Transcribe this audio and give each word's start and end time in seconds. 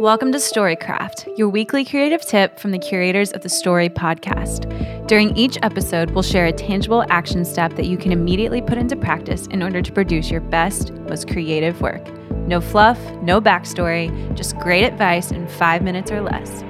Welcome 0.00 0.32
to 0.32 0.38
Storycraft, 0.38 1.38
your 1.38 1.48
weekly 1.48 1.84
creative 1.84 2.22
tip 2.22 2.58
from 2.58 2.72
the 2.72 2.78
curators 2.78 3.32
of 3.32 3.42
the 3.42 3.48
Story 3.48 3.88
podcast. 3.88 4.66
During 5.06 5.36
each 5.36 5.56
episode, 5.62 6.10
we'll 6.10 6.22
share 6.22 6.46
a 6.46 6.52
tangible 6.52 7.04
action 7.10 7.44
step 7.44 7.74
that 7.76 7.86
you 7.86 7.96
can 7.96 8.10
immediately 8.10 8.60
put 8.60 8.78
into 8.78 8.96
practice 8.96 9.46
in 9.46 9.62
order 9.62 9.80
to 9.80 9.92
produce 9.92 10.30
your 10.30 10.40
best, 10.40 10.92
most 10.92 11.28
creative 11.28 11.80
work. 11.80 12.06
No 12.48 12.60
fluff, 12.60 12.98
no 13.22 13.40
backstory, 13.40 14.34
just 14.34 14.56
great 14.58 14.84
advice 14.84 15.30
in 15.30 15.46
five 15.46 15.82
minutes 15.82 16.10
or 16.10 16.22
less. 16.22 16.62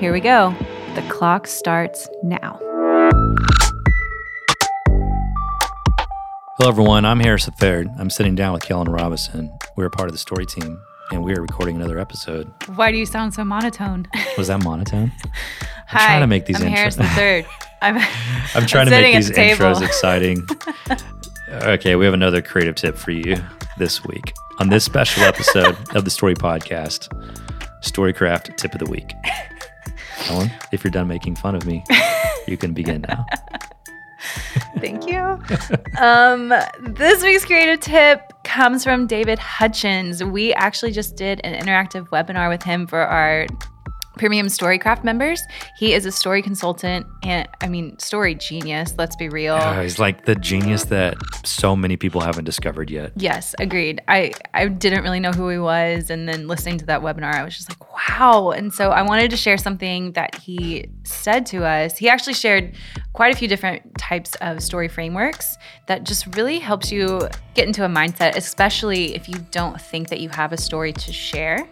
Here 0.00 0.12
we 0.12 0.20
go. 0.20 0.54
The 0.94 1.02
clock 1.02 1.46
starts 1.46 2.08
now. 2.22 2.58
Hello, 6.58 6.70
everyone. 6.70 7.04
I'm 7.04 7.20
Harrison 7.20 7.54
Faird. 7.54 7.88
I'm 8.00 8.10
sitting 8.10 8.34
down 8.34 8.52
with 8.52 8.62
Kellen 8.62 8.88
Robinson. 8.88 9.56
We're 9.76 9.90
part 9.90 10.08
of 10.08 10.12
the 10.12 10.18
story 10.18 10.44
team, 10.44 10.80
and 11.10 11.24
we 11.24 11.34
are 11.34 11.40
recording 11.40 11.76
another 11.76 11.98
episode. 11.98 12.52
Why 12.74 12.92
do 12.92 12.98
you 12.98 13.06
sound 13.06 13.34
so 13.34 13.44
monotone? 13.44 14.06
Was 14.36 14.48
that 14.48 14.62
monotone? 14.62 15.12
I'm 15.62 15.68
Hi, 15.86 16.06
trying 16.06 16.20
to 16.20 16.26
make 16.26 16.46
these 16.46 16.60
I'm 16.60 16.68
intros- 16.68 16.76
Harrison 16.76 17.04
Third. 17.06 17.46
I'm, 17.82 17.96
I'm 18.54 18.66
trying 18.66 18.86
to 18.86 18.90
make 18.90 19.14
these 19.14 19.28
the 19.28 19.34
intros 19.34 19.80
exciting. 19.82 20.46
okay, 21.48 21.94
we 21.96 22.04
have 22.04 22.14
another 22.14 22.42
creative 22.42 22.74
tip 22.74 22.96
for 22.96 23.12
you 23.12 23.36
this 23.78 24.04
week 24.04 24.34
on 24.58 24.68
this 24.68 24.84
special 24.84 25.22
episode 25.22 25.76
of 25.94 26.04
the 26.04 26.10
Story 26.10 26.34
Podcast 26.34 27.08
Storycraft 27.82 28.56
Tip 28.56 28.74
of 28.74 28.80
the 28.80 28.90
Week. 28.90 29.12
Kellen, 30.18 30.50
if 30.72 30.82
you're 30.82 30.90
done 30.90 31.08
making 31.08 31.36
fun 31.36 31.54
of 31.54 31.64
me, 31.64 31.84
you 32.46 32.56
can 32.56 32.74
begin 32.74 33.04
now. 33.08 33.24
Thank 34.78 35.06
you. 35.06 35.38
um, 35.98 36.52
this 36.82 37.22
week's 37.22 37.44
creative 37.44 37.80
tip 37.80 38.32
comes 38.58 38.82
from 38.82 39.06
David 39.06 39.38
Hutchens. 39.38 40.28
We 40.28 40.52
actually 40.54 40.90
just 40.90 41.14
did 41.14 41.40
an 41.44 41.54
interactive 41.64 42.08
webinar 42.08 42.48
with 42.48 42.60
him 42.60 42.88
for 42.88 42.98
our 42.98 43.46
premium 44.16 44.48
Storycraft 44.48 45.04
members. 45.04 45.40
He 45.78 45.94
is 45.94 46.04
a 46.04 46.10
story 46.10 46.42
consultant 46.42 47.06
and 47.22 47.48
I 47.60 47.68
mean 47.68 47.96
story 48.00 48.34
genius, 48.34 48.94
let's 48.98 49.14
be 49.14 49.28
real. 49.28 49.60
He's 49.80 50.00
like 50.00 50.24
the 50.24 50.34
genius 50.34 50.86
that 50.86 51.16
so 51.46 51.76
many 51.76 51.96
people 51.96 52.20
haven't 52.20 52.46
discovered 52.46 52.90
yet. 52.90 53.12
Yes, 53.14 53.54
agreed. 53.60 54.02
I, 54.08 54.32
I 54.54 54.66
didn't 54.66 55.04
really 55.04 55.20
know 55.20 55.30
who 55.30 55.48
he 55.50 55.58
was. 55.58 56.10
And 56.10 56.28
then 56.28 56.48
listening 56.48 56.78
to 56.78 56.86
that 56.86 57.00
webinar, 57.00 57.32
I 57.32 57.44
was 57.44 57.56
just 57.56 57.70
like, 57.70 57.92
wow. 57.94 58.50
And 58.50 58.74
so 58.74 58.90
I 58.90 59.02
wanted 59.02 59.30
to 59.30 59.36
share 59.36 59.56
something 59.56 60.14
that 60.14 60.34
he 60.34 60.86
said 61.04 61.46
to 61.46 61.64
us. 61.64 61.96
He 61.96 62.08
actually 62.08 62.34
shared 62.34 62.74
quite 63.12 63.34
a 63.34 63.36
few 63.36 63.48
different 63.48 63.96
types 63.98 64.34
of 64.36 64.62
story 64.62 64.88
frameworks 64.88 65.56
that 65.86 66.04
just 66.04 66.36
really 66.36 66.58
helps 66.58 66.92
you 66.92 67.28
get 67.54 67.66
into 67.66 67.84
a 67.84 67.88
mindset, 67.88 68.36
especially 68.36 69.14
if 69.14 69.28
you 69.28 69.38
don't 69.50 69.80
think 69.80 70.08
that 70.08 70.20
you 70.20 70.28
have 70.28 70.52
a 70.52 70.56
story 70.56 70.92
to 70.92 71.12
share. 71.12 71.68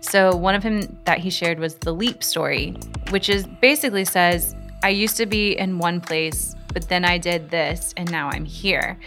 So 0.00 0.34
one 0.34 0.54
of 0.54 0.62
him 0.62 0.98
that 1.04 1.18
he 1.18 1.30
shared 1.30 1.58
was 1.58 1.76
the 1.76 1.92
leap 1.92 2.22
story, 2.22 2.76
which 3.10 3.28
is 3.28 3.46
basically 3.60 4.04
says, 4.04 4.54
I 4.82 4.88
used 4.88 5.16
to 5.18 5.26
be 5.26 5.56
in 5.56 5.78
one 5.78 6.00
place, 6.00 6.56
but 6.72 6.88
then 6.88 7.04
I 7.04 7.18
did 7.18 7.50
this 7.50 7.94
and 7.96 8.10
now 8.10 8.28
I'm 8.30 8.44
here. 8.44 8.98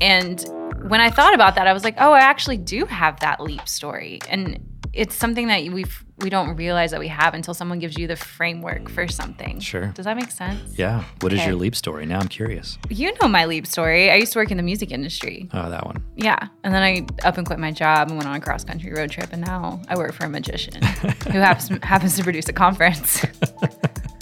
And 0.00 0.44
when 0.88 1.00
I 1.00 1.10
thought 1.10 1.34
about 1.34 1.54
that, 1.56 1.66
I 1.66 1.72
was 1.72 1.84
like, 1.84 1.96
oh, 1.98 2.12
I 2.12 2.20
actually 2.20 2.58
do 2.58 2.84
have 2.86 3.20
that 3.20 3.40
leap 3.40 3.68
story. 3.68 4.20
And 4.28 4.58
it's 4.92 5.14
something 5.14 5.48
that 5.48 5.62
we've 5.70 6.04
we 6.18 6.30
don't 6.30 6.56
realize 6.56 6.92
that 6.92 7.00
we 7.00 7.08
have 7.08 7.34
until 7.34 7.52
someone 7.52 7.78
gives 7.78 7.98
you 7.98 8.06
the 8.06 8.16
framework 8.16 8.88
for 8.88 9.06
something. 9.06 9.60
Sure. 9.60 9.88
Does 9.94 10.06
that 10.06 10.16
make 10.16 10.30
sense? 10.30 10.78
Yeah. 10.78 11.04
What 11.20 11.32
is 11.32 11.40
Okay. 11.40 11.48
your 11.48 11.56
leap 11.56 11.76
story? 11.76 12.06
Now 12.06 12.20
I'm 12.20 12.28
curious. 12.28 12.78
You 12.88 13.12
know 13.20 13.28
my 13.28 13.44
leap 13.44 13.66
story. 13.66 14.10
I 14.10 14.14
used 14.16 14.32
to 14.32 14.38
work 14.38 14.50
in 14.50 14.56
the 14.56 14.62
music 14.62 14.90
industry. 14.92 15.48
Oh, 15.52 15.68
that 15.68 15.84
one. 15.84 16.02
Yeah. 16.16 16.38
And 16.64 16.72
then 16.72 16.82
I 16.82 17.06
up 17.26 17.36
and 17.36 17.46
quit 17.46 17.58
my 17.58 17.70
job 17.70 18.08
and 18.08 18.16
went 18.16 18.28
on 18.28 18.34
a 18.36 18.40
cross 18.40 18.64
country 18.64 18.92
road 18.92 19.10
trip. 19.10 19.28
And 19.32 19.42
now 19.44 19.80
I 19.88 19.96
work 19.96 20.12
for 20.14 20.24
a 20.24 20.28
magician 20.28 20.82
who 20.82 21.38
happens, 21.38 21.70
happens 21.84 22.16
to 22.16 22.22
produce 22.24 22.48
a 22.48 22.52
conference. 22.54 23.22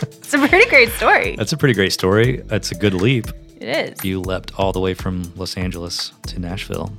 it's 0.02 0.34
a 0.34 0.38
pretty 0.48 0.68
great 0.68 0.90
story. 0.90 1.36
That's 1.36 1.52
a 1.52 1.56
pretty 1.56 1.74
great 1.74 1.92
story. 1.92 2.38
That's 2.46 2.72
a 2.72 2.74
good 2.74 2.94
leap. 2.94 3.28
It 3.60 3.92
is. 3.98 4.04
You 4.04 4.20
leapt 4.20 4.52
all 4.58 4.72
the 4.72 4.80
way 4.80 4.94
from 4.94 5.32
Los 5.36 5.56
Angeles 5.56 6.12
to 6.26 6.40
Nashville. 6.40 6.92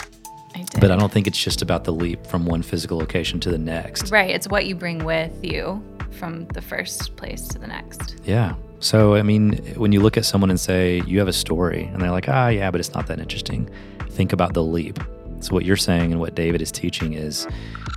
I 0.55 0.59
did. 0.59 0.81
But 0.81 0.91
I 0.91 0.95
don't 0.95 1.11
think 1.11 1.27
it's 1.27 1.41
just 1.41 1.61
about 1.61 1.83
the 1.83 1.93
leap 1.93 2.25
from 2.25 2.45
one 2.45 2.61
physical 2.61 2.97
location 2.97 3.39
to 3.41 3.51
the 3.51 3.57
next. 3.57 4.09
Right. 4.09 4.29
It's 4.29 4.47
what 4.47 4.65
you 4.65 4.73
bring 4.75 5.03
with 5.03 5.43
you 5.43 5.83
from 6.11 6.45
the 6.47 6.61
first 6.61 7.15
place 7.17 7.47
to 7.49 7.59
the 7.59 7.67
next. 7.67 8.15
Yeah. 8.23 8.55
So, 8.79 9.15
I 9.15 9.21
mean, 9.21 9.57
when 9.75 9.91
you 9.91 9.99
look 9.99 10.17
at 10.17 10.25
someone 10.25 10.49
and 10.49 10.59
say, 10.59 11.01
you 11.05 11.19
have 11.19 11.27
a 11.27 11.33
story, 11.33 11.83
and 11.85 12.01
they're 12.01 12.11
like, 12.11 12.29
ah, 12.29 12.47
yeah, 12.47 12.71
but 12.71 12.79
it's 12.79 12.93
not 12.93 13.07
that 13.07 13.19
interesting, 13.19 13.69
think 14.09 14.31
about 14.31 14.53
the 14.53 14.63
leap. 14.63 14.99
So, 15.39 15.53
what 15.53 15.65
you're 15.65 15.75
saying 15.75 16.11
and 16.11 16.19
what 16.19 16.35
David 16.35 16.61
is 16.61 16.71
teaching 16.71 17.13
is 17.13 17.47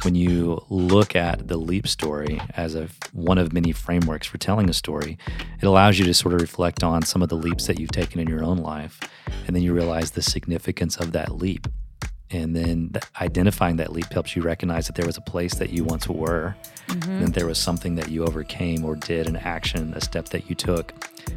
when 0.03 0.15
you 0.15 0.65
look 0.69 1.15
at 1.15 1.49
the 1.49 1.57
leap 1.57 1.87
story 1.87 2.41
as 2.55 2.75
a, 2.75 2.89
one 3.13 3.39
of 3.39 3.53
many 3.53 3.73
frameworks 3.73 4.27
for 4.27 4.39
telling 4.39 4.69
a 4.69 4.73
story, 4.73 5.19
it 5.61 5.67
allows 5.67 5.99
you 5.99 6.05
to 6.05 6.15
sort 6.15 6.35
of 6.35 6.41
reflect 6.41 6.83
on 6.83 7.03
some 7.03 7.23
of 7.23 7.29
the 7.29 7.37
leaps 7.37 7.67
that 7.67 7.79
you've 7.79 7.91
taken 7.91 8.21
in 8.21 8.29
your 8.29 8.45
own 8.45 8.59
life. 8.59 9.01
And 9.47 9.55
then 9.55 9.63
you 9.63 9.73
realize 9.73 10.13
the 10.13 10.23
significance 10.23 10.97
of 10.97 11.13
that 11.13 11.37
leap. 11.37 11.67
And 12.31 12.55
then 12.55 12.93
identifying 13.21 13.77
that 13.77 13.93
leap 13.93 14.13
helps 14.13 14.37
you 14.37 14.43
recognize 14.43 14.87
that 14.87 14.97
there 14.97 15.07
was 15.07 15.17
a 15.17 15.23
place 15.23 15.55
that 15.55 15.71
you 15.71 15.85
once 15.85 16.09
were, 16.09 16.55
mm-hmm. 16.89 17.11
and 17.11 17.27
that 17.29 17.35
there 17.35 17.47
was 17.47 17.59
something 17.59 17.95
that 17.95 18.11
you 18.11 18.25
overcame 18.25 18.85
or 18.85 18.97
did, 18.97 19.27
an 19.27 19.37
action, 19.37 19.95
a 19.95 20.01
step 20.01 20.29
that 20.31 20.49
you 20.49 20.55
took, 20.55 20.93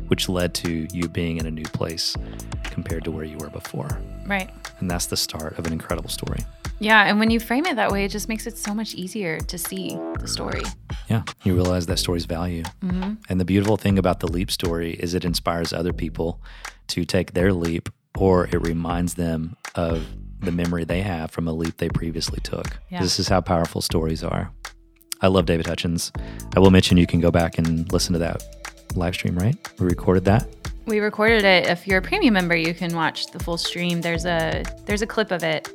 which 0.07 0.28
led 0.28 0.53
to 0.56 0.88
you 0.91 1.07
being 1.07 1.38
in 1.38 1.46
a 1.46 1.52
new 1.52 1.63
place 1.63 2.16
compared 2.63 3.06
to 3.06 3.12
where 3.12 3.24
you 3.24 3.38
were 3.38 3.50
before. 3.50 4.02
Right. 4.25 4.50
And 4.79 4.91
that's 4.91 5.06
the 5.06 5.18
start 5.18 5.57
of 5.57 5.66
an 5.66 5.74
incredible 5.74 6.09
story. 6.09 6.44
Yeah. 6.79 7.06
And 7.06 7.19
when 7.19 7.29
you 7.29 7.40
frame 7.40 7.66
it 7.68 7.75
that 7.75 7.91
way, 7.91 8.06
it 8.06 8.09
just 8.09 8.28
makes 8.28 8.47
it 8.47 8.58
so 8.58 8.73
much 8.73 8.96
easier 8.96 9.40
to 9.40 9.58
see 9.58 9.97
the 10.19 10.28
story. 10.28 10.63
Yeah, 11.09 11.23
you 11.44 11.53
realize 11.53 11.85
that 11.85 11.97
story's 11.97 12.25
value. 12.25 12.63
Mm-hmm. 12.84 13.13
And 13.29 13.40
the 13.40 13.46
beautiful 13.46 13.78
thing 13.78 14.00
about 14.00 14.19
the 14.19 14.28
leap 14.28 14.50
story 14.50 14.94
is 14.94 15.13
it 15.13 15.23
inspires 15.23 15.73
other 15.73 15.94
people 15.94 16.41
to 16.88 17.06
take 17.06 17.34
their 17.34 17.53
leap 17.53 17.90
or 18.18 18.47
it 18.47 18.58
reminds 18.58 19.13
them 19.13 19.56
of 19.75 20.06
the 20.41 20.52
memory 20.52 20.84
they 20.84 21.02
have 21.02 21.31
from 21.31 21.47
a 21.47 21.53
leap 21.53 21.78
they 21.78 21.90
previously 21.90 22.40
took. 22.41 22.78
Yeah. 22.90 23.02
This 23.02 23.19
is 23.19 23.28
how 23.28 23.41
powerful 23.41 23.81
stories 23.81 24.24
are. 24.24 24.52
I 25.22 25.28
love 25.28 25.46
David 25.46 25.68
Hutchens. 25.68 26.12
I 26.56 26.59
will 26.59 26.72
mention 26.72 26.97
you 26.97 27.07
can 27.07 27.19
go 27.19 27.31
back 27.31 27.57
and 27.57 27.91
listen 27.94 28.13
to 28.13 28.19
that 28.19 28.44
live 28.96 29.13
stream, 29.13 29.38
right? 29.38 29.56
We 29.79 29.85
recorded 29.85 30.25
that. 30.25 30.47
We 30.85 31.00
recorded 31.00 31.44
it. 31.46 31.68
If 31.68 31.88
you're 31.88 32.00
a 32.00 32.02
premium 32.02 32.34
member, 32.34 32.56
you 32.56 32.74
can 32.74 32.96
watch 32.96 33.28
the 33.28 33.40
full 33.40 33.57
stream. 33.57 34.02
There's 34.02 34.25
a 34.25 34.63
there's 34.85 35.03
a 35.03 35.07
clip 35.07 35.31
of 35.31 35.44
it 35.44 35.69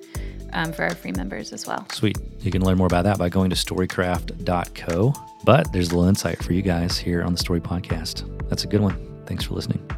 um, 0.52 0.72
for 0.72 0.82
our 0.82 0.94
free 0.94 1.12
members 1.12 1.52
as 1.52 1.66
well. 1.66 1.86
Sweet. 1.92 2.18
You 2.40 2.50
can 2.50 2.62
learn 2.62 2.76
more 2.76 2.88
about 2.88 3.04
that 3.04 3.18
by 3.18 3.28
going 3.28 3.50
to 3.50 3.56
storycraft.co. 3.56 5.14
But 5.44 5.72
there's 5.72 5.90
a 5.90 5.94
little 5.94 6.08
insight 6.08 6.42
for 6.42 6.52
you 6.52 6.62
guys 6.62 6.98
here 6.98 7.22
on 7.22 7.32
the 7.32 7.38
Story 7.38 7.60
Podcast. 7.60 8.48
That's 8.48 8.64
a 8.64 8.66
good 8.66 8.80
one. 8.80 9.22
Thanks 9.26 9.44
for 9.44 9.54
listening. 9.54 9.88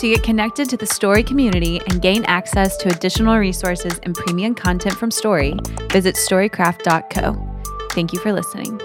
To 0.00 0.08
get 0.08 0.22
connected 0.22 0.68
to 0.68 0.76
the 0.76 0.86
Story 0.86 1.22
community 1.22 1.80
and 1.88 2.02
gain 2.02 2.24
access 2.26 2.76
to 2.78 2.88
additional 2.88 3.38
resources 3.38 3.98
and 4.02 4.14
premium 4.14 4.54
content 4.54 4.94
from 4.94 5.10
Story, 5.10 5.54
visit 5.90 6.16
storycraft.co. 6.16 7.88
Thank 7.92 8.12
you 8.12 8.18
for 8.18 8.30
listening. 8.30 8.78